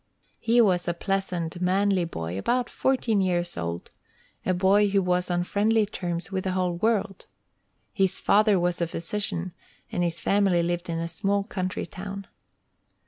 He 0.39 0.59
was 0.61 0.87
a 0.87 0.95
pleasant, 0.95 1.61
manly 1.61 2.05
boy, 2.05 2.35
about 2.35 2.71
fourteen 2.71 3.21
years 3.21 3.55
old, 3.55 3.91
a 4.43 4.51
boy 4.51 4.89
who 4.89 4.99
was 4.99 5.29
on 5.29 5.43
friendly 5.43 5.85
terms 5.85 6.31
with 6.31 6.45
the 6.45 6.53
whole 6.53 6.73
world. 6.73 7.27
His 7.93 8.19
father 8.19 8.59
was 8.59 8.81
a 8.81 8.87
physician, 8.87 9.51
and 9.91 10.03
his 10.03 10.19
family 10.19 10.63
lived 10.63 10.89
in 10.89 10.97
a 10.97 11.07
small 11.07 11.43
country 11.43 11.85
town. 11.85 12.25